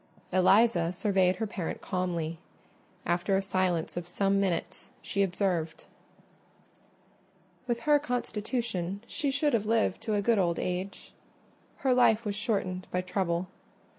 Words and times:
Eliza 0.31 0.91
surveyed 0.91 1.35
her 1.35 1.45
parent 1.45 1.79
calmly. 1.79 2.39
After 3.05 3.37
a 3.37 3.41
silence 3.43 3.95
of 3.95 4.09
some 4.09 4.39
minutes 4.39 4.91
she 5.03 5.21
observed— 5.21 5.85
"With 7.67 7.81
her 7.81 7.99
constitution 7.99 9.03
she 9.05 9.29
should 9.29 9.53
have 9.53 9.67
lived 9.67 10.01
to 10.01 10.15
a 10.15 10.21
good 10.23 10.39
old 10.39 10.57
age: 10.57 11.13
her 11.85 11.93
life 11.93 12.25
was 12.25 12.35
shortened 12.35 12.87
by 12.89 13.01
trouble." 13.01 13.47